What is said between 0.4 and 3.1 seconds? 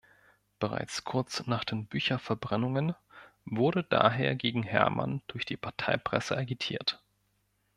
Bereits kurz nach den Bücherverbrennungen